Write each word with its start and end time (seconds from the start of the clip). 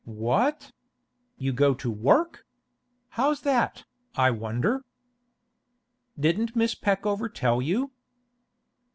'What? 0.03 0.71
You 1.37 1.53
go 1.53 1.75
to 1.75 1.91
work? 1.91 2.47
How's 3.09 3.41
that, 3.41 3.85
I 4.15 4.31
wonder?' 4.31 4.83
'Didn't 6.19 6.55
Miss 6.55 6.73
Peckover 6.73 7.29
tell 7.31 7.61
you? 7.61 7.91